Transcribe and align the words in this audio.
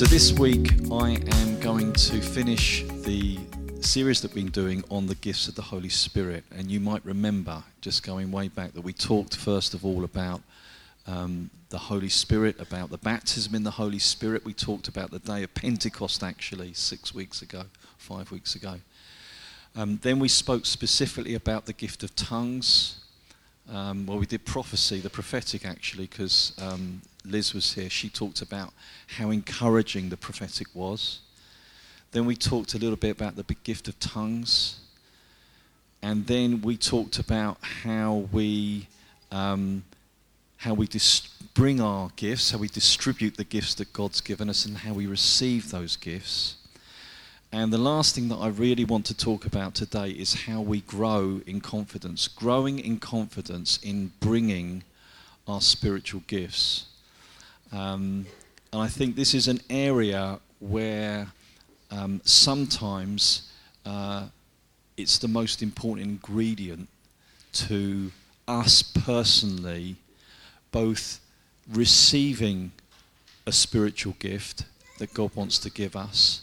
So, 0.00 0.06
this 0.06 0.32
week 0.32 0.72
I 0.90 1.18
am 1.32 1.60
going 1.60 1.92
to 1.92 2.22
finish 2.22 2.84
the 3.04 3.38
series 3.82 4.22
that 4.22 4.32
we've 4.32 4.46
been 4.46 4.50
doing 4.50 4.82
on 4.90 5.06
the 5.06 5.14
gifts 5.16 5.46
of 5.46 5.56
the 5.56 5.60
Holy 5.60 5.90
Spirit. 5.90 6.42
And 6.56 6.70
you 6.70 6.80
might 6.80 7.04
remember, 7.04 7.62
just 7.82 8.02
going 8.02 8.32
way 8.32 8.48
back, 8.48 8.72
that 8.72 8.80
we 8.80 8.94
talked 8.94 9.36
first 9.36 9.74
of 9.74 9.84
all 9.84 10.04
about 10.04 10.40
um, 11.06 11.50
the 11.68 11.76
Holy 11.76 12.08
Spirit, 12.08 12.58
about 12.58 12.88
the 12.88 12.96
baptism 12.96 13.54
in 13.54 13.62
the 13.62 13.72
Holy 13.72 13.98
Spirit. 13.98 14.42
We 14.42 14.54
talked 14.54 14.88
about 14.88 15.10
the 15.10 15.18
day 15.18 15.42
of 15.42 15.52
Pentecost 15.52 16.22
actually 16.22 16.72
six 16.72 17.14
weeks 17.14 17.42
ago, 17.42 17.64
five 17.98 18.32
weeks 18.32 18.54
ago. 18.54 18.76
Um, 19.76 19.98
then 20.00 20.18
we 20.18 20.28
spoke 20.28 20.64
specifically 20.64 21.34
about 21.34 21.66
the 21.66 21.74
gift 21.74 22.02
of 22.02 22.16
tongues. 22.16 22.99
Um, 23.70 24.04
well, 24.04 24.18
we 24.18 24.26
did 24.26 24.44
prophecy, 24.44 24.98
the 24.98 25.10
prophetic 25.10 25.64
actually, 25.64 26.06
because 26.06 26.52
um, 26.60 27.00
Liz 27.24 27.54
was 27.54 27.72
here. 27.72 27.88
She 27.88 28.08
talked 28.08 28.42
about 28.42 28.72
how 29.06 29.30
encouraging 29.30 30.08
the 30.08 30.16
prophetic 30.16 30.66
was. 30.74 31.20
Then 32.10 32.26
we 32.26 32.34
talked 32.34 32.74
a 32.74 32.78
little 32.78 32.96
bit 32.96 33.10
about 33.10 33.36
the 33.36 33.44
gift 33.62 33.86
of 33.86 33.98
tongues. 34.00 34.80
And 36.02 36.26
then 36.26 36.62
we 36.62 36.76
talked 36.76 37.18
about 37.18 37.58
how 37.60 38.26
we, 38.32 38.88
um, 39.30 39.84
how 40.56 40.74
we 40.74 40.86
dis- 40.86 41.28
bring 41.54 41.80
our 41.80 42.10
gifts, 42.16 42.50
how 42.50 42.58
we 42.58 42.68
distribute 42.68 43.36
the 43.36 43.44
gifts 43.44 43.74
that 43.76 43.92
God's 43.92 44.20
given 44.20 44.48
us, 44.48 44.66
and 44.66 44.78
how 44.78 44.94
we 44.94 45.06
receive 45.06 45.70
those 45.70 45.96
gifts. 45.96 46.56
And 47.52 47.72
the 47.72 47.78
last 47.78 48.14
thing 48.14 48.28
that 48.28 48.36
I 48.36 48.46
really 48.46 48.84
want 48.84 49.06
to 49.06 49.16
talk 49.16 49.44
about 49.44 49.74
today 49.74 50.10
is 50.10 50.44
how 50.46 50.60
we 50.60 50.82
grow 50.82 51.40
in 51.46 51.60
confidence, 51.60 52.28
growing 52.28 52.78
in 52.78 53.00
confidence 53.00 53.80
in 53.82 54.12
bringing 54.20 54.84
our 55.48 55.60
spiritual 55.60 56.22
gifts. 56.28 56.86
Um, 57.72 58.26
and 58.72 58.80
I 58.80 58.86
think 58.86 59.16
this 59.16 59.34
is 59.34 59.48
an 59.48 59.60
area 59.68 60.38
where 60.60 61.26
um, 61.90 62.20
sometimes 62.24 63.50
uh, 63.84 64.26
it's 64.96 65.18
the 65.18 65.26
most 65.26 65.60
important 65.60 66.06
ingredient 66.06 66.86
to 67.52 68.12
us 68.46 68.80
personally, 68.82 69.96
both 70.70 71.18
receiving 71.68 72.70
a 73.44 73.50
spiritual 73.50 74.14
gift 74.20 74.66
that 74.98 75.12
God 75.14 75.34
wants 75.34 75.58
to 75.58 75.70
give 75.70 75.96
us 75.96 76.42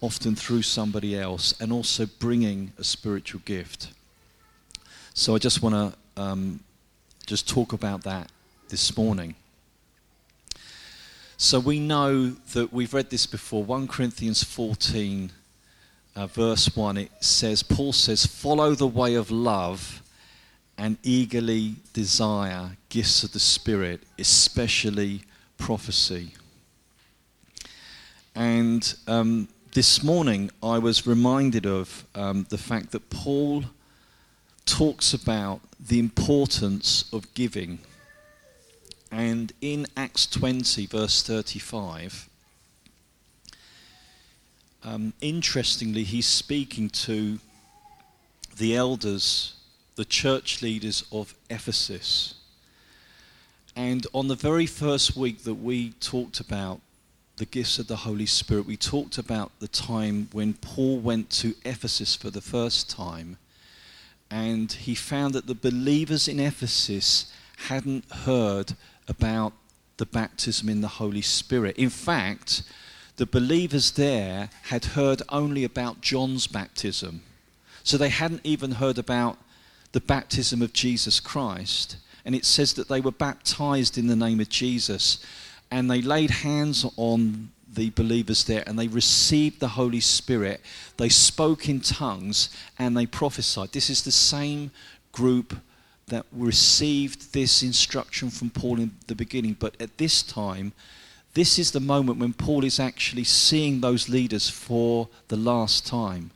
often 0.00 0.34
through 0.34 0.62
somebody 0.62 1.18
else, 1.18 1.54
and 1.60 1.72
also 1.72 2.06
bringing 2.06 2.72
a 2.78 2.84
spiritual 2.84 3.40
gift. 3.44 3.88
So 5.14 5.34
I 5.34 5.38
just 5.38 5.62
want 5.62 5.74
to 5.74 6.22
um, 6.22 6.60
just 7.26 7.48
talk 7.48 7.72
about 7.72 8.02
that 8.02 8.30
this 8.68 8.96
morning. 8.96 9.34
So 11.38 11.60
we 11.60 11.80
know 11.80 12.30
that 12.54 12.72
we've 12.72 12.94
read 12.94 13.10
this 13.10 13.26
before. 13.26 13.62
1 13.62 13.88
Corinthians 13.88 14.42
14, 14.42 15.30
uh, 16.14 16.26
verse 16.26 16.74
1, 16.74 16.96
it 16.96 17.10
says, 17.20 17.62
Paul 17.62 17.92
says, 17.92 18.24
Follow 18.24 18.74
the 18.74 18.86
way 18.86 19.14
of 19.14 19.30
love 19.30 20.02
and 20.78 20.96
eagerly 21.02 21.76
desire 21.92 22.70
gifts 22.88 23.22
of 23.22 23.32
the 23.32 23.38
Spirit, 23.38 24.02
especially 24.18 25.22
prophecy. 25.58 26.32
And 28.34 28.94
um, 29.06 29.48
this 29.76 30.02
morning 30.02 30.50
I 30.62 30.78
was 30.78 31.06
reminded 31.06 31.66
of 31.66 32.06
um, 32.14 32.46
the 32.48 32.56
fact 32.56 32.92
that 32.92 33.10
Paul 33.10 33.64
talks 34.64 35.12
about 35.12 35.60
the 35.78 35.98
importance 35.98 37.04
of 37.12 37.34
giving. 37.34 37.80
And 39.12 39.52
in 39.60 39.86
Acts 39.94 40.26
20, 40.28 40.86
verse 40.86 41.22
35, 41.22 42.26
um, 44.82 45.12
interestingly, 45.20 46.04
he's 46.04 46.26
speaking 46.26 46.88
to 47.04 47.38
the 48.56 48.74
elders, 48.74 49.56
the 49.96 50.06
church 50.06 50.62
leaders 50.62 51.04
of 51.12 51.34
Ephesus. 51.50 52.32
And 53.76 54.06
on 54.14 54.28
the 54.28 54.36
very 54.36 54.64
first 54.64 55.18
week 55.18 55.44
that 55.44 55.56
we 55.56 55.90
talked 56.00 56.40
about 56.40 56.80
the 57.36 57.44
gifts 57.44 57.78
of 57.78 57.86
the 57.86 57.96
Holy 57.96 58.26
Spirit, 58.26 58.66
we 58.66 58.76
talked 58.76 59.18
about 59.18 59.52
the 59.60 59.68
time 59.68 60.28
when 60.32 60.54
Paul 60.54 60.98
went 60.98 61.28
to 61.30 61.54
Ephesus 61.64 62.16
for 62.16 62.30
the 62.30 62.40
first 62.40 62.88
time, 62.88 63.36
and 64.30 64.72
he 64.72 64.94
found 64.94 65.34
that 65.34 65.46
the 65.46 65.54
believers 65.54 66.28
in 66.28 66.40
Ephesus 66.40 67.30
hadn't 67.68 68.10
heard 68.10 68.74
about 69.06 69.52
the 69.98 70.06
baptism 70.06 70.68
in 70.68 70.80
the 70.80 70.88
Holy 70.88 71.22
Spirit. 71.22 71.76
In 71.76 71.90
fact, 71.90 72.62
the 73.16 73.26
believers 73.26 73.92
there 73.92 74.50
had 74.64 74.84
heard 74.86 75.22
only 75.28 75.64
about 75.64 76.00
John's 76.00 76.46
baptism. 76.46 77.22
So 77.82 77.96
they 77.96 78.08
hadn't 78.08 78.42
even 78.44 78.72
heard 78.72 78.98
about 78.98 79.38
the 79.92 80.00
baptism 80.00 80.60
of 80.60 80.72
Jesus 80.72 81.20
Christ. 81.20 81.96
And 82.24 82.34
it 82.34 82.44
says 82.44 82.74
that 82.74 82.88
they 82.88 83.00
were 83.00 83.12
baptized 83.12 83.96
in 83.96 84.08
the 84.08 84.16
name 84.16 84.40
of 84.40 84.48
Jesus 84.48 85.24
and 85.70 85.90
they 85.90 86.02
laid 86.02 86.30
hands 86.30 86.86
on 86.96 87.50
the 87.76 87.90
believers 87.90 88.44
there 88.44 88.64
and 88.66 88.78
they 88.78 88.88
received 88.88 89.60
the 89.60 89.68
Holy 89.68 90.00
Spirit. 90.00 90.60
They 90.96 91.08
spoke 91.08 91.68
in 91.68 91.80
tongues 91.80 92.48
and 92.78 92.96
they 92.96 93.06
prophesied. 93.06 93.72
This 93.72 93.90
is 93.90 94.02
the 94.02 94.12
same 94.12 94.70
group 95.12 95.56
that 96.08 96.24
received 96.32 97.32
this 97.32 97.62
instruction 97.62 98.30
from 98.30 98.50
Paul 98.50 98.78
in 98.80 98.92
the 99.06 99.14
beginning. 99.14 99.56
But 99.58 99.80
at 99.80 99.98
this 99.98 100.22
time, 100.22 100.72
this 101.34 101.58
is 101.58 101.72
the 101.72 101.80
moment 101.80 102.18
when 102.18 102.32
Paul 102.32 102.64
is 102.64 102.80
actually 102.80 103.24
seeing 103.24 103.80
those 103.80 104.08
leaders 104.08 104.48
for 104.48 105.08
the 105.28 105.36
last 105.36 105.86
time. 105.86 106.30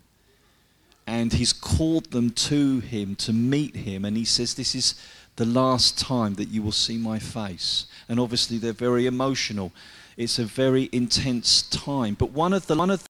And 1.06 1.32
he's 1.32 1.52
called 1.52 2.10
them 2.10 2.30
to 2.30 2.80
him 2.80 3.16
to 3.16 3.32
meet 3.32 3.76
him. 3.76 4.04
And 4.04 4.16
he 4.16 4.24
says, 4.24 4.54
This 4.54 4.74
is 4.74 4.94
the 5.36 5.44
last 5.44 5.98
time 5.98 6.34
that 6.34 6.48
you 6.48 6.62
will 6.62 6.72
see 6.72 6.98
my 6.98 7.18
face. 7.18 7.86
And 8.08 8.20
obviously, 8.20 8.58
they're 8.58 8.72
very 8.72 9.06
emotional. 9.06 9.72
It's 10.16 10.38
a 10.38 10.44
very 10.44 10.88
intense 10.92 11.62
time. 11.62 12.14
But 12.14 12.30
one 12.32 12.52
of 12.52 12.66
the, 12.66 12.76
one 12.76 12.90
of 12.90 13.02
the, 13.02 13.06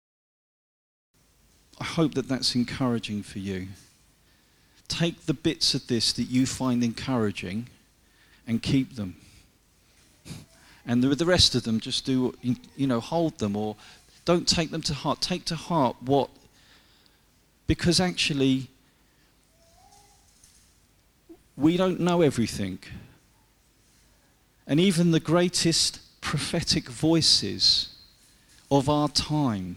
I 1.81 1.84
hope 1.84 2.14
that 2.14 2.28
that's 2.28 2.54
encouraging 2.54 3.22
for 3.22 3.38
you. 3.38 3.69
Take 4.86 5.26
the 5.26 5.34
bits 5.34 5.75
of 5.75 5.86
this 5.86 6.12
that 6.12 6.25
you 6.25 6.47
find 6.47 6.84
encouraging 6.84 7.69
and 8.47 8.62
keep 8.62 8.97
them. 8.97 9.16
And 10.87 11.04
the 11.04 11.26
rest 11.26 11.54
of 11.54 11.62
them, 11.62 11.78
just 11.78 12.04
do, 12.04 12.34
you 12.42 12.87
know, 12.87 13.00
hold 13.00 13.38
them 13.38 13.54
or 13.56 13.76
don't 14.25 14.48
take 14.48 14.70
them 14.70 14.82
to 14.82 14.94
heart. 14.94 15.20
Take 15.20 15.44
to 15.47 15.56
heart 15.56 15.97
what, 16.00 16.31
because 17.66 18.00
actually, 18.00 18.69
we 21.60 21.76
don't 21.76 22.00
know 22.00 22.22
everything. 22.22 22.78
And 24.66 24.81
even 24.81 25.10
the 25.10 25.21
greatest 25.21 26.00
prophetic 26.21 26.88
voices 26.88 27.88
of 28.71 28.88
our 28.88 29.09
time, 29.09 29.76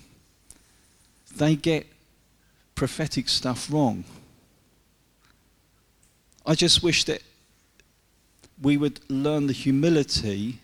they 1.36 1.56
get 1.56 1.88
prophetic 2.76 3.28
stuff 3.28 3.72
wrong. 3.72 4.04
I 6.46 6.56
just 6.56 6.84
wish 6.84 7.04
that 7.06 7.22
we 8.62 8.78
would 8.78 9.00
learn 9.10 9.48
the 9.48 9.54
humility 9.54 10.60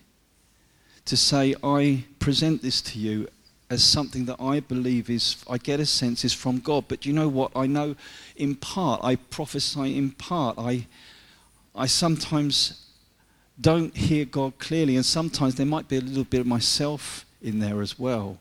to 1.06 1.16
say, 1.16 1.54
I 1.62 2.04
present 2.18 2.62
this 2.62 2.80
to 2.82 2.98
you 2.98 3.28
as 3.70 3.84
something 3.84 4.24
that 4.24 4.40
I 4.40 4.60
believe 4.60 5.08
is, 5.08 5.36
I 5.48 5.58
get 5.58 5.80
a 5.80 5.86
sense 5.86 6.24
is 6.24 6.32
from 6.32 6.58
God. 6.58 6.84
But 6.88 7.06
you 7.06 7.12
know 7.12 7.28
what? 7.28 7.52
I 7.54 7.66
know 7.66 7.94
in 8.36 8.56
part, 8.56 9.00
I 9.04 9.16
prophesy 9.16 9.96
in 9.96 10.10
part. 10.10 10.58
I, 10.58 10.86
I 11.80 11.86
sometimes 11.86 12.86
don't 13.58 13.96
hear 13.96 14.26
God 14.26 14.58
clearly, 14.58 14.96
and 14.96 15.04
sometimes 15.04 15.54
there 15.54 15.64
might 15.64 15.88
be 15.88 15.96
a 15.96 16.00
little 16.02 16.24
bit 16.24 16.40
of 16.40 16.46
myself 16.46 17.24
in 17.40 17.58
there 17.58 17.80
as 17.80 17.98
well. 17.98 18.38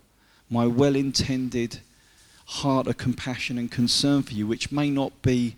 My 0.50 0.68
well 0.68 0.96
intended 0.96 1.80
heart 2.46 2.88
of 2.88 2.98
compassion 2.98 3.58
and 3.58 3.72
concern 3.72 4.24
for 4.24 4.34
you, 4.34 4.46
which 4.46 4.74
may 4.74 4.90
not 4.90 5.22
be 5.22 5.56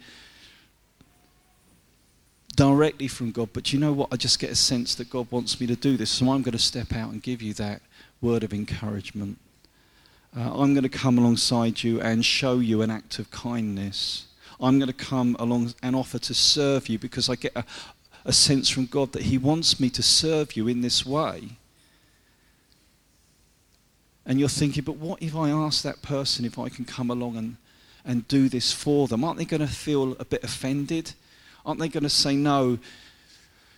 directly 2.55 3.07
from 3.07 3.31
God, 3.31 3.49
but 3.51 3.73
you 3.73 3.79
know 3.79 3.93
what? 3.93 4.09
I 4.11 4.15
just 4.15 4.37
get 4.37 4.51
a 4.51 4.55
sense 4.55 4.93
that 4.95 5.09
God 5.09 5.25
wants 5.31 5.59
me 5.59 5.65
to 5.65 5.75
do 5.75 5.97
this, 5.97 6.11
so 6.11 6.31
I'm 6.31 6.43
going 6.43 6.51
to 6.51 6.59
step 6.59 6.93
out 6.93 7.11
and 7.11 7.23
give 7.23 7.41
you 7.41 7.53
that 7.55 7.81
word 8.21 8.43
of 8.43 8.53
encouragement. 8.53 9.39
Uh, 10.37 10.53
I'm 10.53 10.75
going 10.75 10.83
to 10.83 10.89
come 10.89 11.17
alongside 11.17 11.81
you 11.81 11.99
and 11.99 12.23
show 12.23 12.59
you 12.59 12.83
an 12.83 12.91
act 12.91 13.17
of 13.17 13.31
kindness. 13.31 14.27
I'm 14.61 14.77
going 14.77 14.91
to 14.91 14.93
come 14.93 15.35
along 15.39 15.73
and 15.81 15.95
offer 15.95 16.19
to 16.19 16.33
serve 16.33 16.87
you 16.87 16.99
because 16.99 17.29
I 17.29 17.35
get 17.35 17.53
a, 17.55 17.65
a 18.25 18.31
sense 18.31 18.69
from 18.69 18.85
God 18.85 19.13
that 19.13 19.23
He 19.23 19.37
wants 19.37 19.79
me 19.79 19.89
to 19.89 20.03
serve 20.03 20.55
you 20.55 20.67
in 20.67 20.81
this 20.81 21.05
way. 21.05 21.57
And 24.25 24.39
you're 24.39 24.49
thinking, 24.49 24.83
but 24.83 24.97
what 24.97 25.21
if 25.21 25.35
I 25.35 25.49
ask 25.49 25.81
that 25.81 26.01
person 26.01 26.45
if 26.45 26.59
I 26.59 26.69
can 26.69 26.85
come 26.85 27.09
along 27.09 27.37
and, 27.37 27.57
and 28.05 28.27
do 28.27 28.49
this 28.49 28.71
for 28.71 29.07
them? 29.07 29.23
Aren't 29.23 29.39
they 29.39 29.45
going 29.45 29.61
to 29.61 29.67
feel 29.67 30.15
a 30.19 30.25
bit 30.25 30.43
offended? 30.43 31.13
Aren't 31.65 31.79
they 31.79 31.89
going 31.89 32.03
to 32.03 32.09
say, 32.09 32.35
no, 32.35 32.77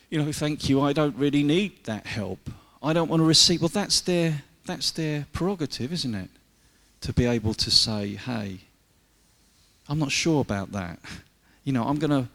you 0.10 0.22
know, 0.22 0.32
thank 0.32 0.70
you, 0.70 0.82
I 0.82 0.94
don't 0.94 1.16
really 1.16 1.44
need 1.44 1.86
that 1.86 2.06
help. 2.06 2.50
I 2.84 2.94
don't 2.94 3.10
want 3.10 3.22
to 3.22 3.26
receive. 3.26 3.62
Well, 3.62 3.70
that's 3.70 4.02
their, 4.02 4.44
that's 4.66 4.92
their 4.92 5.28
prerogative, 5.32 5.94
isn't 5.94 6.14
it? 6.14 6.30
To 7.02 7.14
be 7.14 7.26
able 7.26 7.54
to 7.56 7.72
say, 7.72 8.16
hey, 8.16 8.60
I'm 9.88 10.00
not 10.00 10.12
sure 10.12 10.42
about 10.42 10.72
that. 10.72 11.00
You 11.64 11.72
know, 11.72 11.86
I'm 11.86 11.98
going 11.98 12.12
to, 12.12 12.30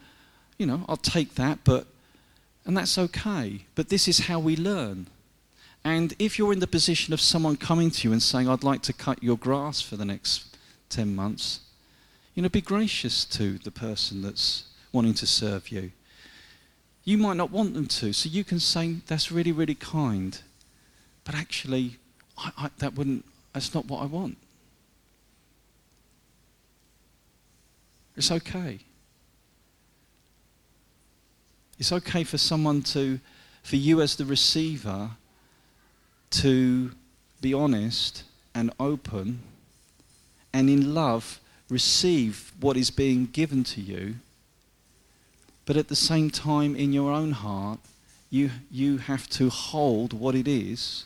you 0.56 0.66
know, 0.66 0.84
I'll 0.88 0.96
take 0.96 1.34
that, 1.34 1.58
but, 1.64 1.86
and 2.64 2.76
that's 2.76 2.96
okay. 2.96 3.66
But 3.74 3.90
this 3.90 4.08
is 4.08 4.20
how 4.20 4.38
we 4.38 4.56
learn. 4.56 5.08
And 5.84 6.14
if 6.18 6.38
you're 6.38 6.52
in 6.52 6.60
the 6.60 6.66
position 6.66 7.14
of 7.14 7.20
someone 7.20 7.56
coming 7.56 7.90
to 7.90 8.08
you 8.08 8.12
and 8.12 8.22
saying, 8.22 8.48
I'd 8.48 8.64
like 8.64 8.82
to 8.82 8.92
cut 8.92 9.22
your 9.22 9.36
grass 9.36 9.80
for 9.80 9.96
the 9.96 10.04
next 10.04 10.56
10 10.90 11.14
months, 11.14 11.60
you 12.34 12.42
know, 12.42 12.48
be 12.48 12.60
gracious 12.60 13.24
to 13.26 13.58
the 13.58 13.70
person 13.70 14.22
that's 14.22 14.64
wanting 14.92 15.14
to 15.14 15.26
serve 15.26 15.70
you. 15.70 15.92
You 17.04 17.18
might 17.18 17.36
not 17.36 17.50
want 17.50 17.74
them 17.74 17.86
to, 17.86 18.12
so 18.12 18.28
you 18.28 18.44
can 18.44 18.60
say, 18.60 18.96
that's 19.06 19.32
really, 19.32 19.52
really 19.52 19.74
kind. 19.74 20.40
But 21.24 21.34
actually, 21.34 21.96
I, 22.36 22.52
I, 22.56 22.70
that 22.78 22.94
wouldn't, 22.94 23.24
that's 23.52 23.74
not 23.74 23.86
what 23.86 24.02
I 24.02 24.06
want. 24.06 24.36
It's 28.18 28.32
okay. 28.32 28.80
It's 31.78 31.92
okay 31.92 32.24
for 32.24 32.36
someone 32.36 32.82
to, 32.82 33.20
for 33.62 33.76
you 33.76 34.02
as 34.02 34.16
the 34.16 34.24
receiver, 34.24 35.10
to 36.30 36.90
be 37.40 37.54
honest 37.54 38.24
and 38.56 38.72
open 38.80 39.38
and 40.52 40.68
in 40.68 40.94
love 40.94 41.38
receive 41.70 42.50
what 42.58 42.76
is 42.76 42.90
being 42.90 43.26
given 43.26 43.62
to 43.62 43.80
you. 43.80 44.16
But 45.64 45.76
at 45.76 45.86
the 45.86 45.94
same 45.94 46.28
time, 46.28 46.74
in 46.74 46.92
your 46.92 47.12
own 47.12 47.30
heart, 47.30 47.78
you, 48.30 48.50
you 48.68 48.98
have 48.98 49.28
to 49.30 49.48
hold 49.48 50.12
what 50.12 50.34
it 50.34 50.48
is 50.48 51.04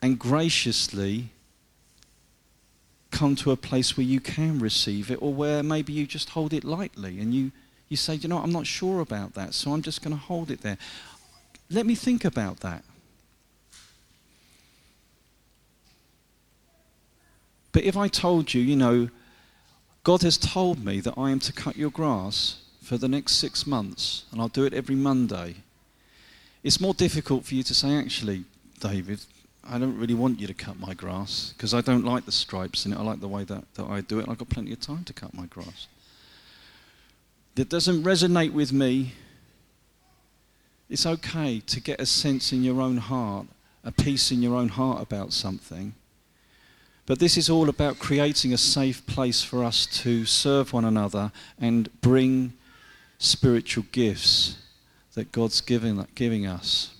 and 0.00 0.18
graciously 0.18 1.28
come 3.10 3.36
to 3.36 3.50
a 3.50 3.56
place 3.56 3.96
where 3.96 4.06
you 4.06 4.20
can 4.20 4.58
receive 4.58 5.10
it 5.10 5.22
or 5.22 5.32
where 5.32 5.62
maybe 5.62 5.92
you 5.92 6.06
just 6.06 6.30
hold 6.30 6.52
it 6.52 6.64
lightly 6.64 7.20
and 7.20 7.32
you, 7.32 7.52
you 7.88 7.96
say, 7.96 8.14
you 8.14 8.28
know, 8.28 8.38
I'm 8.38 8.52
not 8.52 8.66
sure 8.66 9.00
about 9.00 9.34
that, 9.34 9.54
so 9.54 9.72
I'm 9.72 9.82
just 9.82 10.02
going 10.02 10.14
to 10.14 10.22
hold 10.22 10.50
it 10.50 10.60
there. 10.62 10.78
Let 11.70 11.86
me 11.86 11.94
think 11.94 12.24
about 12.24 12.60
that. 12.60 12.84
But 17.72 17.84
if 17.84 17.96
I 17.96 18.08
told 18.08 18.54
you, 18.54 18.62
you 18.62 18.76
know, 18.76 19.10
God 20.02 20.22
has 20.22 20.38
told 20.38 20.84
me 20.84 21.00
that 21.00 21.14
I 21.18 21.30
am 21.30 21.40
to 21.40 21.52
cut 21.52 21.76
your 21.76 21.90
grass 21.90 22.62
for 22.82 22.96
the 22.96 23.08
next 23.08 23.34
six 23.34 23.66
months, 23.66 24.24
and 24.30 24.40
I'll 24.40 24.48
do 24.48 24.64
it 24.64 24.72
every 24.72 24.94
Monday, 24.94 25.56
it's 26.62 26.80
more 26.80 26.94
difficult 26.94 27.44
for 27.44 27.54
you 27.54 27.62
to 27.64 27.74
say, 27.74 27.96
actually, 27.96 28.44
David, 28.80 29.20
I 29.68 29.78
don't 29.78 29.98
really 29.98 30.14
want 30.14 30.40
you 30.40 30.46
to 30.46 30.54
cut 30.54 30.78
my 30.78 30.94
grass 30.94 31.52
because 31.56 31.74
I 31.74 31.80
don't 31.80 32.04
like 32.04 32.24
the 32.24 32.32
stripes 32.32 32.86
in 32.86 32.92
it. 32.92 32.98
I 32.98 33.02
like 33.02 33.20
the 33.20 33.28
way 33.28 33.44
that, 33.44 33.64
that 33.74 33.84
I 33.84 34.00
do 34.00 34.20
it. 34.20 34.28
I've 34.28 34.38
got 34.38 34.48
plenty 34.48 34.72
of 34.72 34.80
time 34.80 35.04
to 35.04 35.12
cut 35.12 35.34
my 35.34 35.46
grass. 35.46 35.88
That 37.56 37.68
doesn't 37.68 38.02
resonate 38.04 38.52
with 38.52 38.72
me. 38.72 39.12
It's 40.88 41.06
okay 41.06 41.60
to 41.60 41.80
get 41.80 42.00
a 42.00 42.06
sense 42.06 42.52
in 42.52 42.62
your 42.62 42.80
own 42.80 42.98
heart, 42.98 43.46
a 43.82 43.90
peace 43.90 44.30
in 44.30 44.42
your 44.42 44.54
own 44.54 44.68
heart 44.68 45.02
about 45.02 45.32
something. 45.32 45.94
But 47.06 47.18
this 47.18 47.36
is 47.36 47.48
all 47.48 47.68
about 47.68 47.98
creating 47.98 48.52
a 48.52 48.58
safe 48.58 49.06
place 49.06 49.42
for 49.42 49.64
us 49.64 49.86
to 50.02 50.24
serve 50.24 50.72
one 50.72 50.84
another 50.84 51.32
and 51.58 51.88
bring 52.00 52.52
spiritual 53.18 53.84
gifts 53.92 54.58
that 55.14 55.32
God's 55.32 55.60
giving, 55.60 56.06
giving 56.14 56.46
us. 56.46 56.95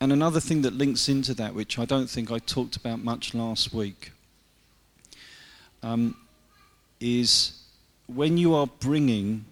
And 0.00 0.12
another 0.12 0.40
thing 0.40 0.62
that 0.62 0.74
links 0.74 1.08
into 1.08 1.32
that, 1.34 1.54
which 1.54 1.78
I 1.78 1.84
don't 1.84 2.08
think 2.08 2.30
I 2.30 2.38
talked 2.38 2.76
about 2.76 3.02
much 3.02 3.34
last 3.34 3.72
week, 3.72 4.12
um, 5.82 6.16
is 7.00 7.62
when 8.06 8.36
you 8.36 8.54
are 8.54 8.66
bringing 8.66 9.46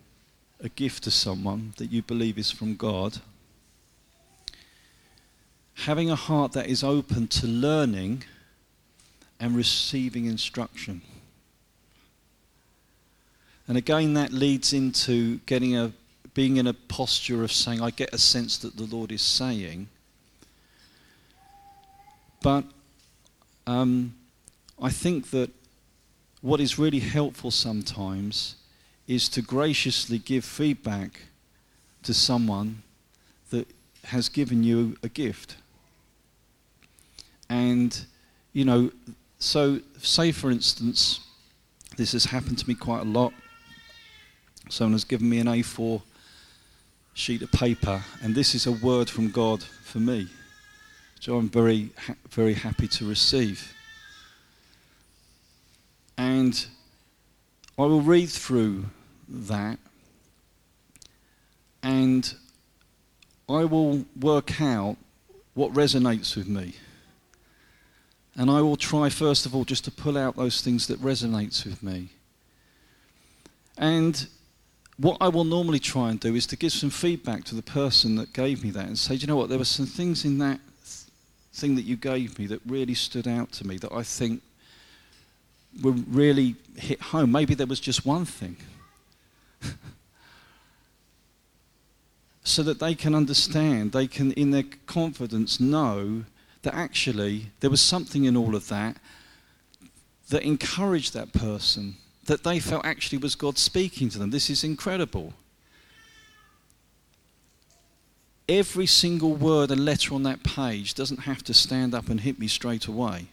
a 0.60 0.68
gift 0.68 1.04
to 1.04 1.10
someone 1.10 1.72
that 1.76 1.90
you 1.90 2.02
believe 2.02 2.38
is 2.38 2.50
from 2.50 2.76
God, 2.76 3.18
having 5.74 6.10
a 6.10 6.16
heart 6.16 6.52
that 6.52 6.66
is 6.66 6.84
open 6.84 7.26
to 7.28 7.46
learning 7.46 8.24
and 9.40 9.56
receiving 9.56 10.26
instruction. 10.26 11.02
And 13.66 13.78
again, 13.78 14.14
that 14.14 14.32
leads 14.32 14.72
into 14.72 15.38
getting 15.46 15.76
a, 15.76 15.92
being 16.34 16.58
in 16.58 16.66
a 16.66 16.74
posture 16.74 17.42
of 17.42 17.52
saying, 17.52 17.80
I 17.80 17.90
get 17.90 18.12
a 18.12 18.18
sense 18.18 18.58
that 18.58 18.76
the 18.76 18.84
Lord 18.84 19.10
is 19.10 19.22
saying, 19.22 19.88
but 22.44 22.64
um, 23.66 24.14
I 24.78 24.90
think 24.90 25.30
that 25.30 25.50
what 26.42 26.60
is 26.60 26.78
really 26.78 26.98
helpful 26.98 27.50
sometimes 27.50 28.56
is 29.08 29.30
to 29.30 29.40
graciously 29.40 30.18
give 30.18 30.44
feedback 30.44 31.22
to 32.02 32.12
someone 32.12 32.82
that 33.48 33.66
has 34.04 34.28
given 34.28 34.62
you 34.62 34.94
a 35.02 35.08
gift. 35.08 35.56
And, 37.48 37.98
you 38.52 38.66
know, 38.66 38.92
so 39.38 39.80
say 39.96 40.30
for 40.30 40.50
instance, 40.50 41.20
this 41.96 42.12
has 42.12 42.26
happened 42.26 42.58
to 42.58 42.68
me 42.68 42.74
quite 42.74 43.00
a 43.00 43.08
lot. 43.08 43.32
Someone 44.68 44.92
has 44.92 45.04
given 45.04 45.30
me 45.30 45.38
an 45.38 45.46
A4 45.46 46.02
sheet 47.14 47.40
of 47.40 47.50
paper, 47.52 48.02
and 48.22 48.34
this 48.34 48.54
is 48.54 48.66
a 48.66 48.72
word 48.72 49.08
from 49.08 49.30
God 49.30 49.62
for 49.62 49.98
me. 49.98 50.28
So 51.20 51.36
I'm 51.36 51.48
very, 51.48 51.90
very 52.30 52.54
happy 52.54 52.88
to 52.88 53.08
receive. 53.08 53.74
And 56.18 56.66
I 57.78 57.82
will 57.82 58.02
read 58.02 58.28
through 58.28 58.84
that 59.28 59.78
and 61.82 62.34
I 63.48 63.64
will 63.64 64.04
work 64.18 64.60
out 64.60 64.96
what 65.54 65.72
resonates 65.72 66.36
with 66.36 66.48
me. 66.48 66.74
And 68.36 68.50
I 68.50 68.60
will 68.62 68.76
try, 68.76 69.10
first 69.10 69.46
of 69.46 69.54
all, 69.54 69.64
just 69.64 69.84
to 69.84 69.90
pull 69.90 70.18
out 70.18 70.36
those 70.36 70.60
things 70.60 70.86
that 70.88 71.00
resonates 71.00 71.64
with 71.64 71.82
me. 71.82 72.08
And 73.76 74.26
what 74.96 75.18
I 75.20 75.28
will 75.28 75.44
normally 75.44 75.78
try 75.78 76.10
and 76.10 76.18
do 76.18 76.34
is 76.34 76.46
to 76.48 76.56
give 76.56 76.72
some 76.72 76.90
feedback 76.90 77.44
to 77.44 77.54
the 77.54 77.62
person 77.62 78.16
that 78.16 78.32
gave 78.32 78.64
me 78.64 78.70
that 78.70 78.86
and 78.86 78.98
say, 78.98 79.14
you 79.14 79.26
know 79.26 79.36
what, 79.36 79.48
there 79.48 79.58
were 79.58 79.64
some 79.64 79.86
things 79.86 80.24
in 80.24 80.38
that 80.38 80.60
thing 81.54 81.76
that 81.76 81.84
you 81.84 81.96
gave 81.96 82.38
me 82.38 82.46
that 82.48 82.60
really 82.66 82.94
stood 82.94 83.28
out 83.28 83.52
to 83.52 83.66
me 83.66 83.78
that 83.78 83.92
I 83.92 84.02
think 84.02 84.42
were 85.82 85.92
really 85.92 86.56
hit 86.76 87.00
home. 87.00 87.30
Maybe 87.32 87.54
there 87.54 87.66
was 87.66 87.80
just 87.80 88.04
one 88.04 88.24
thing. 88.24 88.56
so 92.44 92.62
that 92.64 92.80
they 92.80 92.94
can 92.94 93.14
understand, 93.14 93.92
they 93.92 94.06
can, 94.06 94.32
in 94.32 94.50
their 94.50 94.64
confidence, 94.86 95.60
know 95.60 96.24
that 96.62 96.74
actually 96.74 97.46
there 97.60 97.70
was 97.70 97.80
something 97.80 98.24
in 98.24 98.36
all 98.36 98.56
of 98.56 98.68
that 98.68 98.96
that 100.30 100.42
encouraged 100.42 101.14
that 101.14 101.32
person, 101.32 101.96
that 102.24 102.42
they 102.42 102.58
felt 102.58 102.84
actually 102.84 103.18
was 103.18 103.34
God 103.34 103.58
speaking 103.58 104.08
to 104.08 104.18
them. 104.18 104.30
This 104.30 104.50
is 104.50 104.64
incredible 104.64 105.34
every 108.48 108.86
single 108.86 109.34
word 109.34 109.70
and 109.70 109.84
letter 109.84 110.14
on 110.14 110.22
that 110.24 110.42
page 110.42 110.94
doesn't 110.94 111.20
have 111.20 111.42
to 111.44 111.54
stand 111.54 111.94
up 111.94 112.08
and 112.08 112.20
hit 112.20 112.38
me 112.38 112.46
straight 112.46 112.86
away. 112.86 113.26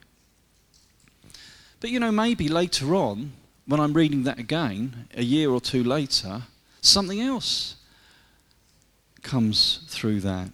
But 1.80 1.90
you 1.90 2.00
know, 2.00 2.12
maybe 2.12 2.48
later 2.48 2.96
on, 2.96 3.34
when 3.66 3.80
I'm 3.80 3.94
reading 3.94 4.24
that 4.24 4.40
again, 4.40 5.08
a 5.16 5.24
year 5.24 5.50
or 5.50 5.60
two 5.60 5.84
later, 5.84 6.44
something 6.82 7.20
else 7.20 7.76
comes 9.22 9.82
through 9.88 10.22
that. 10.22 10.50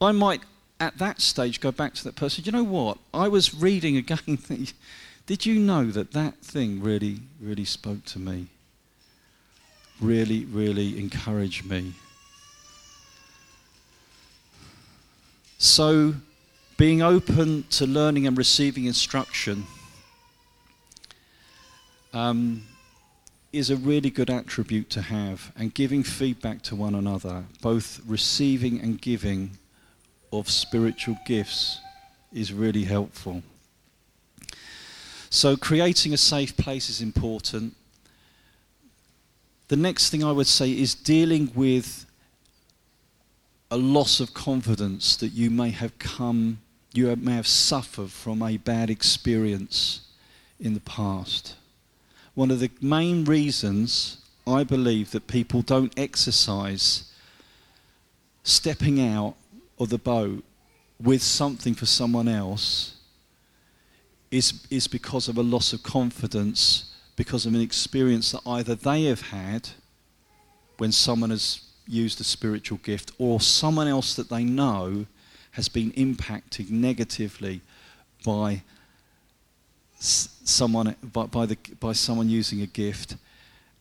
I 0.00 0.12
might, 0.12 0.42
at 0.80 0.98
that 0.98 1.20
stage, 1.20 1.60
go 1.60 1.72
back 1.72 1.94
to 1.94 2.04
that 2.04 2.16
person. 2.16 2.44
You 2.44 2.52
know 2.52 2.64
what? 2.64 2.98
I 3.12 3.28
was 3.28 3.54
reading 3.54 3.96
again. 3.96 4.38
Did 5.26 5.44
you 5.44 5.60
know 5.60 5.90
that 5.90 6.12
that 6.12 6.38
thing 6.38 6.82
really, 6.82 7.20
really 7.40 7.64
spoke 7.64 8.04
to 8.06 8.18
me? 8.18 8.46
Really, 10.00 10.44
really 10.44 10.98
encouraged 10.98 11.66
me. 11.66 11.94
So, 15.60 16.14
being 16.76 17.02
open 17.02 17.64
to 17.70 17.84
learning 17.84 18.28
and 18.28 18.38
receiving 18.38 18.84
instruction 18.84 19.64
um, 22.12 22.62
is 23.52 23.68
a 23.68 23.76
really 23.76 24.08
good 24.08 24.30
attribute 24.30 24.88
to 24.90 25.02
have, 25.02 25.50
and 25.56 25.74
giving 25.74 26.04
feedback 26.04 26.62
to 26.62 26.76
one 26.76 26.94
another, 26.94 27.44
both 27.60 28.00
receiving 28.06 28.80
and 28.80 29.00
giving 29.00 29.58
of 30.32 30.48
spiritual 30.48 31.18
gifts, 31.26 31.80
is 32.32 32.52
really 32.52 32.84
helpful. 32.84 33.42
So, 35.28 35.56
creating 35.56 36.12
a 36.12 36.18
safe 36.18 36.56
place 36.56 36.88
is 36.88 37.02
important. 37.02 37.74
The 39.66 39.76
next 39.76 40.10
thing 40.10 40.22
I 40.22 40.30
would 40.30 40.46
say 40.46 40.70
is 40.70 40.94
dealing 40.94 41.50
with 41.52 42.06
a 43.70 43.76
loss 43.76 44.20
of 44.20 44.32
confidence 44.32 45.16
that 45.16 45.28
you 45.28 45.50
may 45.50 45.70
have 45.70 45.98
come 45.98 46.58
You 46.94 47.14
may 47.16 47.34
have 47.34 47.46
suffered 47.46 48.10
from 48.10 48.42
a 48.42 48.56
bad 48.56 48.88
experience 48.88 50.00
in 50.58 50.74
the 50.74 50.80
past. 50.80 51.54
One 52.34 52.50
of 52.50 52.60
the 52.60 52.70
main 52.80 53.24
reasons 53.24 54.18
I 54.46 54.64
believe 54.64 55.10
that 55.10 55.26
people 55.26 55.60
don't 55.60 55.92
exercise 55.98 57.12
stepping 58.42 59.00
out 59.00 59.34
of 59.78 59.90
the 59.90 59.98
boat 59.98 60.42
with 60.98 61.22
something 61.22 61.74
for 61.74 61.86
someone 61.86 62.26
else 62.26 62.96
is, 64.30 64.66
is 64.70 64.88
because 64.88 65.28
of 65.28 65.36
a 65.36 65.42
loss 65.42 65.72
of 65.72 65.82
confidence, 65.82 66.94
because 67.16 67.44
of 67.44 67.54
an 67.54 67.60
experience 67.60 68.32
that 68.32 68.40
either 68.46 68.74
they 68.74 69.04
have 69.04 69.22
had 69.22 69.68
when 70.78 70.90
someone 70.90 71.30
has 71.30 71.60
used 71.88 72.20
a 72.20 72.24
spiritual 72.24 72.78
gift 72.78 73.12
or 73.18 73.40
someone 73.40 73.88
else 73.88 74.14
that 74.14 74.28
they 74.28 74.44
know 74.44 75.06
has 75.52 75.68
been 75.68 75.90
impacted 75.92 76.70
negatively 76.70 77.60
by 78.24 78.62
someone 79.98 80.94
by, 81.12 81.26
by, 81.26 81.46
the, 81.46 81.56
by 81.80 81.92
someone 81.92 82.28
using 82.28 82.62
a 82.62 82.66
gift. 82.66 83.16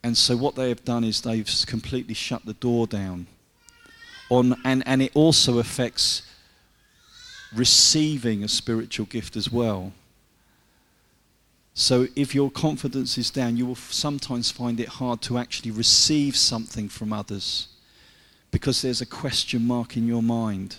And 0.03 0.17
so 0.17 0.35
what 0.37 0.55
they 0.55 0.69
have 0.69 0.83
done 0.85 1.03
is 1.03 1.21
they've 1.21 1.49
completely 1.67 2.13
shut 2.13 2.45
the 2.45 2.53
door 2.53 2.87
down 2.87 3.27
on 4.29 4.55
and, 4.65 4.83
and 4.85 5.01
it 5.01 5.11
also 5.13 5.59
affects 5.59 6.21
receiving 7.55 8.43
a 8.43 8.47
spiritual 8.47 9.05
gift 9.05 9.35
as 9.35 9.51
well. 9.51 9.93
So 11.73 12.07
if 12.15 12.33
your 12.33 12.49
confidence 12.49 13.17
is 13.17 13.29
down 13.29 13.57
you 13.57 13.65
will 13.65 13.75
sometimes 13.75 14.49
find 14.49 14.79
it 14.79 14.87
hard 14.87 15.21
to 15.23 15.37
actually 15.37 15.71
receive 15.71 16.35
something 16.35 16.89
from 16.89 17.13
others 17.13 17.67
because 18.57 18.81
there's 18.81 19.01
a 19.01 19.05
question 19.05 19.67
mark 19.67 19.95
in 19.95 20.07
your 20.07 20.23
mind 20.23 20.77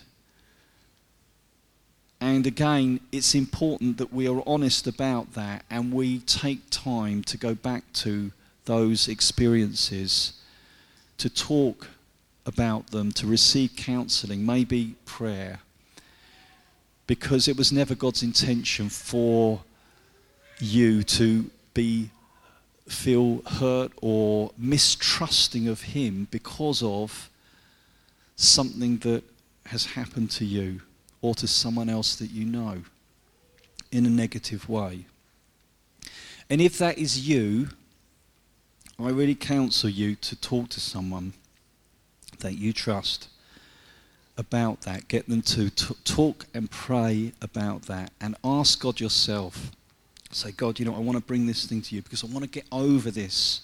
and 2.21 2.47
again, 2.47 2.99
it's 3.13 3.35
important 3.35 3.99
that 3.99 4.13
we 4.13 4.27
are 4.27 4.43
honest 4.47 4.87
about 4.87 5.35
that 5.35 5.65
and 5.71 5.93
we 5.93 6.19
take 6.19 6.69
time 6.71 7.23
to 7.25 7.37
go 7.37 7.55
back 7.55 7.85
to 8.05 8.33
those 8.65 9.07
experiences, 9.07 10.33
to 11.19 11.31
talk 11.31 11.87
about 12.45 12.89
them, 12.89 13.13
to 13.13 13.27
receive 13.27 13.77
counseling, 13.77 14.45
maybe 14.45 14.97
prayer. 15.05 15.61
Because 17.07 17.47
it 17.47 17.57
was 17.57 17.71
never 17.71 17.95
God's 17.95 18.25
intention 18.25 18.89
for 18.89 19.63
you 20.59 21.05
to 21.05 21.49
be 21.73 22.11
feel 22.89 23.43
hurt 23.43 23.93
or 24.03 24.51
mistrusting 24.59 25.69
of 25.69 25.83
him 25.83 26.27
because 26.33 26.83
of 26.83 27.31
something 28.39 28.99
that 28.99 29.25
has 29.67 29.85
happened 29.85 30.31
to 30.31 30.45
you 30.45 30.81
or 31.21 31.35
to 31.35 31.47
someone 31.47 31.89
else 31.89 32.15
that 32.17 32.31
you 32.31 32.45
know 32.45 32.83
in 33.91 34.07
a 34.07 34.09
negative 34.09 34.69
way. 34.69 35.05
And 36.49 36.61
if 36.61 36.79
that 36.79 36.97
is 36.97 37.29
you, 37.29 37.69
I 38.99 39.11
really 39.11 39.35
counsel 39.35 39.91
you 39.91 40.15
to 40.17 40.37
talk 40.37 40.69
to 40.71 40.81
someone 40.81 41.35
that 42.39 42.55
you 42.55 42.73
trust 42.73 43.29
about 44.37 44.83
that. 44.83 45.09
Get 45.09 45.29
them 45.29 45.43
to 45.43 45.69
t- 45.71 45.95
talk 46.05 46.47
and 46.55 46.71
pray 46.71 47.33
about 47.43 47.83
that 47.83 48.13
and 48.21 48.37
ask 48.45 48.81
God 48.81 49.01
yourself. 49.01 49.73
Say, 50.31 50.53
God, 50.53 50.79
you 50.79 50.85
know, 50.85 50.95
I 50.95 51.01
want 51.01 51.19
to 51.19 51.25
bring 51.25 51.47
this 51.47 51.67
thing 51.67 51.83
to 51.83 51.95
you 51.95 52.03
because 52.03 52.23
I 52.23 52.29
want 52.29 52.45
to 52.45 52.51
get 52.51 52.67
over 52.71 53.11
this 53.11 53.63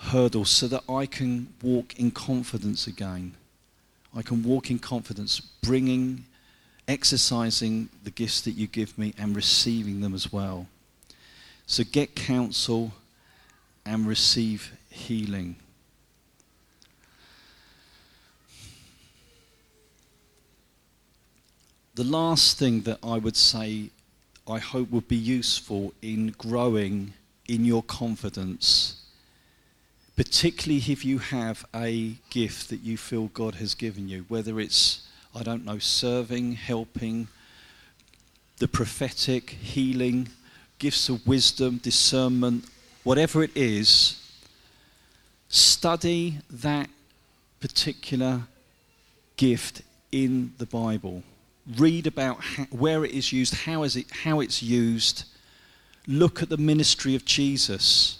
hurdle 0.00 0.44
so 0.44 0.66
that 0.66 0.82
I 0.88 1.06
can 1.06 1.52
walk 1.62 1.98
in 1.98 2.10
confidence 2.10 2.86
again. 2.86 3.34
I 4.16 4.22
can 4.22 4.42
walk 4.42 4.70
in 4.70 4.78
confidence, 4.78 5.40
bringing, 5.40 6.24
exercising 6.88 7.90
the 8.02 8.10
gifts 8.10 8.40
that 8.42 8.52
you 8.52 8.66
give 8.66 8.96
me 8.98 9.14
and 9.18 9.36
receiving 9.36 10.00
them 10.00 10.14
as 10.14 10.32
well. 10.32 10.66
So 11.66 11.84
get 11.84 12.16
counsel 12.16 12.92
and 13.84 14.06
receive 14.06 14.72
healing. 14.88 15.56
The 21.94 22.04
last 22.04 22.58
thing 22.58 22.80
that 22.82 22.98
I 23.02 23.18
would 23.18 23.36
say 23.36 23.90
I 24.48 24.58
hope 24.58 24.90
would 24.90 25.06
be 25.06 25.16
useful 25.16 25.92
in 26.00 26.28
growing 26.38 27.12
in 27.46 27.64
your 27.64 27.82
confidence 27.82 28.99
particularly 30.16 30.82
if 30.92 31.04
you 31.04 31.18
have 31.18 31.64
a 31.74 32.14
gift 32.30 32.68
that 32.70 32.80
you 32.80 32.96
feel 32.96 33.28
God 33.28 33.56
has 33.56 33.74
given 33.74 34.08
you, 34.08 34.24
whether 34.28 34.60
it's, 34.60 35.06
I 35.34 35.42
don't 35.42 35.64
know, 35.64 35.78
serving, 35.78 36.52
helping, 36.52 37.28
the 38.58 38.68
prophetic, 38.68 39.50
healing, 39.50 40.28
gifts 40.78 41.08
of 41.08 41.26
wisdom, 41.26 41.78
discernment, 41.78 42.64
whatever 43.04 43.42
it 43.42 43.56
is, 43.56 44.20
study 45.48 46.38
that 46.50 46.90
particular 47.60 48.42
gift 49.36 49.82
in 50.12 50.52
the 50.58 50.66
Bible. 50.66 51.22
Read 51.76 52.06
about 52.06 52.40
how, 52.40 52.64
where 52.64 53.04
it 53.04 53.12
is 53.12 53.32
used, 53.32 53.54
how, 53.54 53.82
is 53.82 53.96
it, 53.96 54.06
how 54.10 54.40
it's 54.40 54.62
used. 54.62 55.24
Look 56.06 56.42
at 56.42 56.48
the 56.48 56.56
ministry 56.56 57.14
of 57.14 57.24
Jesus 57.24 58.19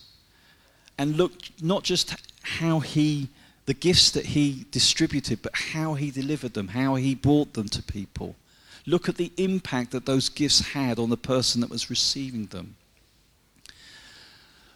and 1.01 1.17
look 1.17 1.33
not 1.63 1.83
just 1.83 2.15
how 2.43 2.81
he, 2.81 3.31
the 3.65 3.73
gifts 3.73 4.11
that 4.11 4.27
he 4.27 4.67
distributed, 4.71 5.41
but 5.41 5.57
how 5.73 5.95
he 5.95 6.11
delivered 6.11 6.53
them, 6.53 6.69
how 6.69 6.97
he 6.97 7.15
brought 7.15 7.55
them 7.55 7.71
to 7.71 7.83
people. 7.83 8.37
Look 8.85 9.09
at 9.09 9.17
the 9.17 9.33
impact 9.39 9.93
that 9.93 10.05
those 10.05 10.29
gifts 10.29 10.61
had 10.73 10.99
on 10.99 11.09
the 11.09 11.17
person 11.17 11.63
that 11.63 11.71
was 11.71 11.89
receiving 11.89 12.47
them. 12.47 12.77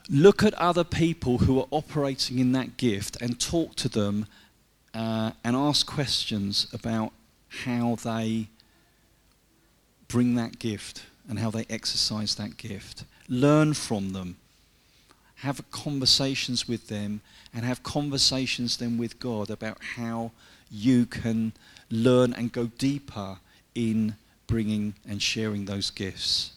Look 0.08 0.42
at 0.42 0.54
other 0.54 0.82
people 0.82 1.38
who 1.38 1.60
are 1.60 1.68
operating 1.70 2.38
in 2.38 2.52
that 2.52 2.78
gift 2.78 3.20
and 3.20 3.38
talk 3.38 3.74
to 3.76 3.90
them 3.90 4.26
uh, 4.94 5.32
and 5.44 5.54
ask 5.54 5.86
questions 5.86 6.68
about 6.72 7.12
how 7.66 7.98
they 8.02 8.48
bring 10.08 10.36
that 10.36 10.58
gift 10.58 11.02
and 11.28 11.38
how 11.38 11.50
they 11.50 11.66
exercise 11.68 12.34
that 12.36 12.56
gift. 12.56 13.04
Learn 13.28 13.74
from 13.74 14.14
them 14.14 14.38
have 15.44 15.70
conversations 15.70 16.66
with 16.66 16.88
them 16.88 17.20
and 17.52 17.66
have 17.66 17.82
conversations 17.82 18.78
then 18.78 18.96
with 18.96 19.20
God 19.20 19.50
about 19.50 19.76
how 19.96 20.32
you 20.70 21.04
can 21.04 21.52
learn 21.90 22.32
and 22.32 22.50
go 22.50 22.66
deeper 22.78 23.36
in 23.74 24.16
bringing 24.46 24.94
and 25.06 25.20
sharing 25.20 25.66
those 25.66 25.90
gifts. 25.90 26.52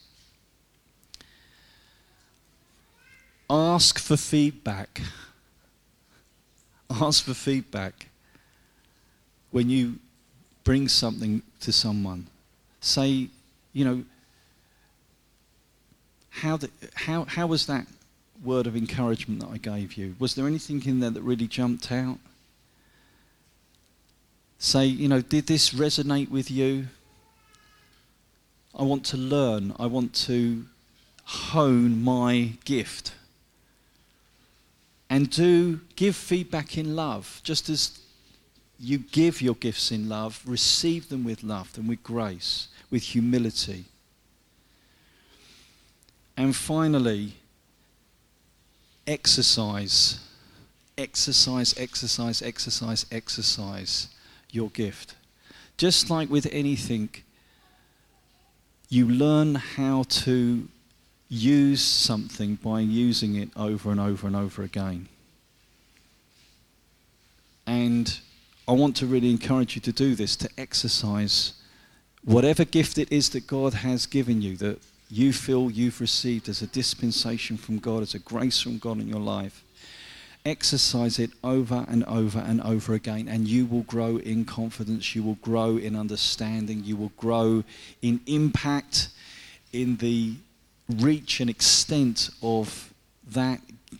Ask 3.49 3.99
for 3.99 4.15
feedback. 4.15 5.01
Ask 6.89 7.25
for 7.25 7.33
feedback 7.33 8.07
when 9.51 9.69
you 9.69 9.99
bring 10.63 10.87
something 10.87 11.41
to 11.59 11.73
someone. 11.73 12.27
Say, 12.79 13.27
you 13.73 13.83
know, 13.83 14.05
how, 16.29 16.55
the, 16.55 16.69
how, 16.93 17.25
how 17.25 17.47
was 17.47 17.65
that 17.65 17.85
word 18.47 18.65
of 18.65 18.75
encouragement 18.75 19.41
that 19.41 19.49
I 19.49 19.57
gave 19.57 19.93
you? 19.93 20.15
Was 20.17 20.33
there 20.33 20.47
anything 20.47 20.83
in 20.85 21.01
there 21.01 21.09
that 21.09 21.21
really 21.21 21.47
jumped 21.47 21.91
out? 21.91 22.17
Say, 24.57 24.85
you 24.85 25.07
know, 25.07 25.21
did 25.21 25.47
this 25.47 25.71
resonate 25.71 26.31
with 26.31 26.49
you? 26.49 26.87
I 28.73 28.83
want 28.83 29.03
to 29.05 29.17
learn. 29.17 29.73
I 29.77 29.85
want 29.85 30.13
to 30.27 30.65
hone 31.25 32.01
my 32.01 32.53
gift. 32.63 33.13
And 35.09 35.29
do 35.29 35.81
give 35.95 36.15
feedback 36.15 36.77
in 36.77 36.95
love, 36.95 37.41
just 37.43 37.69
as 37.69 37.99
you 38.79 38.99
give 38.99 39.41
your 39.41 39.55
gifts 39.55 39.91
in 39.91 40.07
love, 40.07 40.41
receive 40.45 41.09
them 41.09 41.23
with 41.23 41.43
love 41.43 41.71
and 41.77 41.87
with 41.89 42.03
grace, 42.03 42.67
with 42.89 43.03
humility. 43.03 43.85
And 46.35 46.55
finally, 46.55 47.33
exercise, 49.07 50.19
exercise, 50.97 51.73
exercise, 51.77 52.41
exercise, 52.41 53.05
exercise 53.11 54.09
your 54.51 54.69
gift. 54.69 55.15
Just 55.77 56.09
like 56.09 56.29
with 56.29 56.47
anything, 56.51 57.09
you 58.89 59.07
learn 59.07 59.55
how 59.55 60.03
to 60.03 60.67
use 61.29 61.81
something 61.81 62.55
by 62.55 62.79
using 62.79 63.35
it 63.35 63.49
over 63.55 63.91
and 63.91 63.99
over 63.99 64.27
and 64.27 64.35
over 64.35 64.63
again. 64.63 65.07
And 67.65 68.19
I 68.67 68.71
want 68.71 68.95
to 68.97 69.05
really 69.05 69.29
encourage 69.29 69.75
you 69.75 69.81
to 69.81 69.91
do 69.91 70.15
this, 70.15 70.35
to 70.37 70.49
exercise 70.57 71.53
whatever 72.23 72.65
gift 72.65 72.97
it 72.97 73.11
is 73.11 73.29
that 73.29 73.45
God 73.45 73.73
has 73.73 74.05
given 74.05 74.41
you, 74.41 74.57
that 74.57 74.79
you 75.09 75.31
feel 75.31 75.71
you've 75.71 76.01
received 76.01 76.49
as 76.49 76.61
a 76.61 76.67
dispensation 76.67 77.57
from 77.57 77.79
God, 77.79 78.03
as 78.03 78.13
a 78.13 78.19
grace 78.19 78.59
from 78.59 78.77
God 78.77 78.99
in 78.99 79.07
your 79.07 79.19
life. 79.19 79.63
exercise 80.47 81.19
it 81.19 81.31
over 81.43 81.85
and 81.87 82.03
over 82.05 82.39
and 82.39 82.61
over 82.61 82.93
again, 82.93 83.27
and 83.27 83.47
you 83.47 83.65
will 83.65 83.83
grow 83.83 84.17
in 84.17 84.45
confidence, 84.45 85.15
you 85.15 85.23
will 85.23 85.37
grow 85.41 85.77
in 85.77 85.95
understanding, 85.95 86.83
you 86.83 86.95
will 86.95 87.11
grow 87.17 87.63
in 88.01 88.21
impact, 88.25 89.09
in 89.73 89.97
the 89.97 90.35
reach 90.89 91.39
and 91.41 91.49
extent 91.49 92.29
of 92.41 92.93
that 93.29 93.59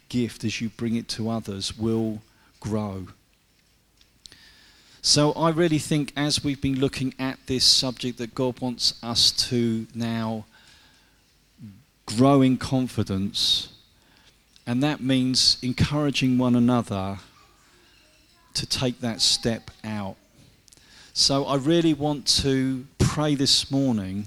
gift 0.10 0.44
as 0.44 0.62
you 0.62 0.70
bring 0.70 0.96
it 0.96 1.08
to 1.10 1.30
others 1.30 1.78
will 1.78 2.22
grow. 2.60 3.08
So 5.02 5.32
I 5.34 5.50
really 5.50 5.80
think 5.80 6.14
as 6.16 6.44
we've 6.44 6.62
been 6.62 6.80
looking 6.80 7.14
at 7.20 7.40
this 7.48 7.66
subject 7.66 8.18
that 8.18 8.36
God 8.36 8.60
wants 8.62 8.94
us 9.04 9.32
to 9.50 9.88
now 9.94 10.46
grow 12.18 12.42
in 12.42 12.58
confidence 12.58 13.70
and 14.66 14.82
that 14.84 15.00
means 15.00 15.58
encouraging 15.62 16.38
one 16.38 16.56
another 16.56 17.20
to 18.54 18.66
take 18.66 19.00
that 19.02 19.22
step 19.22 19.70
out. 19.84 20.16
So 21.14 21.46
I 21.46 21.56
really 21.56 21.94
want 21.94 22.26
to 22.44 22.86
pray 22.98 23.36
this 23.36 23.72
morning 23.72 24.26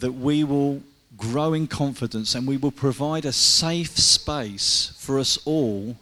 that 0.00 0.12
we 0.12 0.44
will 0.44 0.82
grow 1.16 1.54
in 1.54 1.66
confidence 1.68 2.34
and 2.34 2.46
we 2.46 2.56
will 2.56 2.72
provide 2.72 3.24
a 3.24 3.32
safe 3.32 3.96
space 3.96 4.92
for 4.98 5.18
us 5.18 5.38
all 5.44 5.96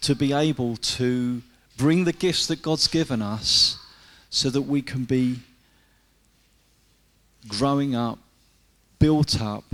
to 0.00 0.14
be 0.14 0.32
able 0.32 0.76
to 0.76 1.40
bring 1.76 2.04
the 2.04 2.12
gifts 2.12 2.46
that 2.48 2.62
God's 2.62 2.88
given 2.88 3.22
us 3.22 3.78
so 4.28 4.50
that 4.50 4.62
we 4.62 4.82
can 4.82 5.04
be 5.04 5.38
growing 7.46 7.94
up, 7.94 8.18
built 9.04 9.38
up, 9.38 9.64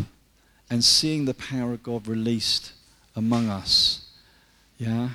and 0.69 0.83
seeing 0.83 1.25
the 1.25 1.35
power 1.35 1.75
of 1.75 1.85
God 1.85 2.09
released 2.09 2.73
among 3.15 3.49
us. 3.49 4.05
Yeah? 4.77 5.11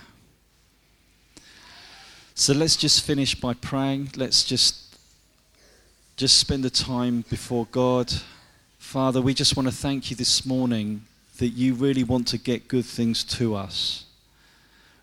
So 2.34 2.54
let's 2.54 2.78
just 2.78 3.06
finish 3.06 3.36
by 3.36 3.56
praying. 3.56 4.12
Let's 4.16 4.46
just 4.46 4.96
just 6.16 6.38
spend 6.38 6.64
the 6.64 6.70
time 6.70 7.26
before 7.30 7.68
God. 7.72 8.10
Father, 8.78 9.20
we 9.20 9.34
just 9.34 9.58
want 9.58 9.68
to 9.68 9.76
thank 9.76 10.10
you 10.10 10.16
this 10.16 10.46
morning 10.46 11.02
that 11.40 11.50
you 11.50 11.74
really 11.74 12.06
want 12.06 12.26
to 12.30 12.38
get 12.38 12.70
good 12.70 12.86
things 12.86 13.22
to 13.38 13.54
us. 13.54 14.06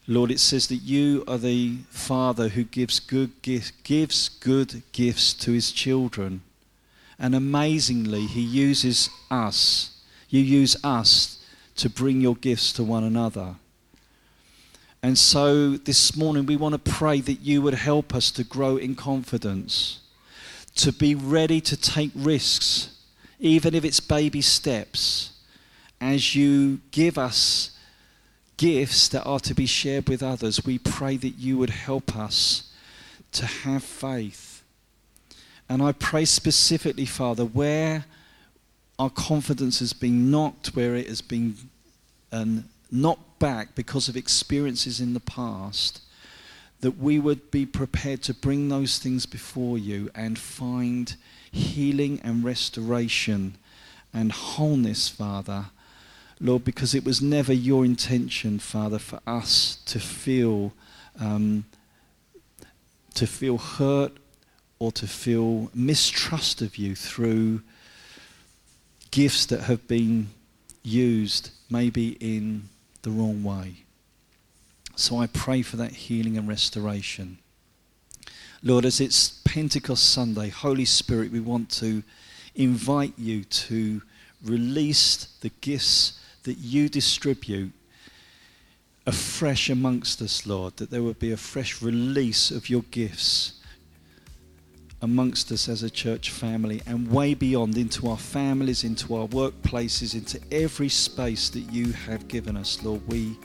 Lord, 0.06 0.30
it 0.30 0.40
says 0.40 0.68
that 0.68 0.82
you 0.94 1.22
are 1.28 1.36
the 1.36 1.76
Father 1.90 2.48
who 2.48 2.64
gives 2.64 2.98
good, 2.98 3.30
gives 3.42 4.30
good 4.30 4.82
gifts 4.92 5.34
to 5.34 5.52
his 5.52 5.70
children. 5.70 6.40
And 7.18 7.34
amazingly, 7.34 8.26
he 8.26 8.40
uses 8.40 9.10
us 9.30 9.92
you 10.32 10.40
use 10.40 10.82
us 10.82 11.44
to 11.76 11.90
bring 11.90 12.22
your 12.22 12.36
gifts 12.36 12.72
to 12.72 12.82
one 12.82 13.04
another. 13.04 13.56
And 15.02 15.18
so 15.18 15.72
this 15.72 16.16
morning 16.16 16.46
we 16.46 16.56
want 16.56 16.72
to 16.72 16.90
pray 16.90 17.20
that 17.20 17.40
you 17.42 17.60
would 17.60 17.74
help 17.74 18.14
us 18.14 18.30
to 18.32 18.44
grow 18.44 18.78
in 18.78 18.94
confidence, 18.94 20.00
to 20.76 20.90
be 20.90 21.14
ready 21.14 21.60
to 21.60 21.76
take 21.76 22.12
risks, 22.14 22.96
even 23.38 23.74
if 23.74 23.84
it's 23.84 24.00
baby 24.00 24.40
steps, 24.40 25.32
as 26.00 26.34
you 26.34 26.80
give 26.92 27.18
us 27.18 27.78
gifts 28.56 29.08
that 29.08 29.24
are 29.24 29.40
to 29.40 29.54
be 29.54 29.66
shared 29.66 30.08
with 30.08 30.22
others. 30.22 30.64
We 30.64 30.78
pray 30.78 31.18
that 31.18 31.36
you 31.36 31.58
would 31.58 31.70
help 31.70 32.16
us 32.16 32.72
to 33.32 33.44
have 33.44 33.84
faith. 33.84 34.51
And 35.72 35.82
I 35.82 35.92
pray 35.92 36.26
specifically, 36.26 37.06
Father, 37.06 37.46
where 37.46 38.04
our 38.98 39.08
confidence 39.08 39.78
has 39.78 39.94
been 39.94 40.30
knocked, 40.30 40.76
where 40.76 40.94
it 40.94 41.08
has 41.08 41.22
been 41.22 41.56
um, 42.30 42.66
knocked 42.90 43.38
back 43.38 43.74
because 43.74 44.06
of 44.06 44.14
experiences 44.14 45.00
in 45.00 45.14
the 45.14 45.20
past, 45.20 46.02
that 46.82 46.98
we 46.98 47.18
would 47.18 47.50
be 47.50 47.64
prepared 47.64 48.22
to 48.24 48.34
bring 48.34 48.68
those 48.68 48.98
things 48.98 49.24
before 49.24 49.78
you 49.78 50.10
and 50.14 50.38
find 50.38 51.16
healing 51.50 52.20
and 52.22 52.44
restoration 52.44 53.56
and 54.12 54.30
wholeness, 54.30 55.08
Father. 55.08 55.70
Lord, 56.38 56.66
because 56.66 56.94
it 56.94 57.02
was 57.02 57.22
never 57.22 57.54
your 57.54 57.86
intention, 57.86 58.58
Father, 58.58 58.98
for 58.98 59.20
us 59.26 59.78
to 59.86 59.98
feel 59.98 60.74
um, 61.18 61.64
to 63.14 63.26
feel 63.26 63.56
hurt 63.56 64.12
or 64.82 64.90
to 64.90 65.06
feel 65.06 65.70
mistrust 65.72 66.60
of 66.60 66.76
you 66.76 66.96
through 66.96 67.62
gifts 69.12 69.46
that 69.46 69.60
have 69.60 69.86
been 69.86 70.26
used 70.82 71.50
maybe 71.70 72.16
in 72.18 72.68
the 73.02 73.10
wrong 73.10 73.44
way. 73.44 73.76
So 74.96 75.18
I 75.18 75.28
pray 75.28 75.62
for 75.62 75.76
that 75.76 75.92
healing 75.92 76.36
and 76.36 76.48
restoration. 76.48 77.38
Lord, 78.60 78.84
as 78.84 79.00
it's 79.00 79.40
Pentecost 79.44 80.02
Sunday, 80.02 80.48
Holy 80.48 80.84
Spirit, 80.84 81.30
we 81.30 81.38
want 81.38 81.70
to 81.78 82.02
invite 82.56 83.16
you 83.16 83.44
to 83.44 84.02
release 84.44 85.26
the 85.42 85.52
gifts 85.60 86.18
that 86.42 86.58
you 86.58 86.88
distribute 86.88 87.70
afresh 89.06 89.70
amongst 89.70 90.20
us, 90.20 90.44
Lord, 90.44 90.76
that 90.78 90.90
there 90.90 91.04
would 91.04 91.20
be 91.20 91.30
a 91.30 91.36
fresh 91.36 91.80
release 91.80 92.50
of 92.50 92.68
your 92.68 92.82
gifts 92.90 93.60
amongst 95.02 95.50
us 95.52 95.68
as 95.68 95.82
a 95.82 95.90
church 95.90 96.30
family 96.30 96.80
and 96.86 97.10
way 97.10 97.34
beyond 97.34 97.76
into 97.76 98.08
our 98.08 98.16
families, 98.16 98.84
into 98.84 99.14
our 99.16 99.26
workplaces, 99.28 100.14
into 100.14 100.40
every 100.52 100.88
space 100.88 101.50
that 101.50 101.72
you 101.72 101.92
have 101.92 102.28
given 102.28 102.56
us, 102.56 102.82
Lord. 102.82 103.06
We 103.08 103.36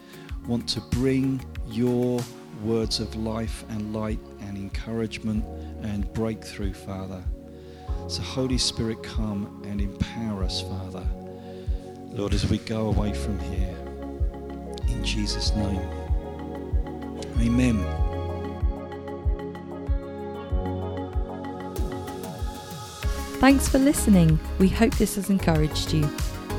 want 0.48 0.70
to 0.70 0.82
bring 0.82 1.44
your 1.68 2.22
words 2.64 3.00
of 3.00 3.16
life 3.16 3.66
and 3.70 3.94
light 3.94 4.20
and 4.42 4.56
encouragement 4.56 5.44
and 5.82 6.12
breakthrough, 6.14 6.74
Father. 6.74 7.24
So, 8.08 8.22
Holy 8.22 8.58
Spirit, 8.58 9.04
come 9.04 9.62
and 9.66 9.82
empower 9.82 10.44
us, 10.44 10.62
Father. 10.62 11.06
Lord, 12.12 12.34
as 12.34 12.50
we 12.50 12.60
go 12.60 12.88
away 12.88 13.14
from 13.14 13.38
here. 13.40 13.76
In 14.88 15.04
Jesus' 15.04 15.54
name. 15.56 15.82
Amen. 17.40 18.07
Thanks 23.40 23.70
for 23.70 23.78
listening. 23.78 24.40
We 24.58 24.68
hope 24.68 24.96
this 24.96 25.14
has 25.16 25.30
encouraged 25.30 25.94
you. 25.94 26.10